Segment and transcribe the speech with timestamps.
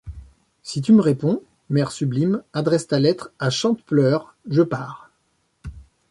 [0.63, 5.11] Si tu me réponds, mère sublime, adresse ta lettre à Chantepleurs, je pars.